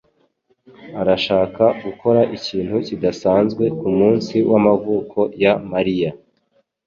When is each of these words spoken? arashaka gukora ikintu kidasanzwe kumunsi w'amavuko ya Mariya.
arashaka 1.01 1.63
gukora 1.83 2.21
ikintu 2.37 2.75
kidasanzwe 2.87 3.63
kumunsi 3.79 4.35
w'amavuko 4.49 5.19
ya 5.43 5.53
Mariya. 5.71 6.11